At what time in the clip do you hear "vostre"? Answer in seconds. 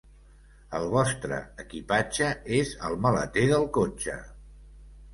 0.93-1.37